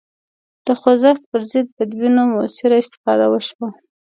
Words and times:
د 0.65 0.67
خوځښت 0.79 1.23
پر 1.31 1.41
ضد 1.51 1.67
بدبینیو 1.77 2.31
موثره 2.33 2.75
استفاده 2.83 3.25
وشوه 3.29 3.67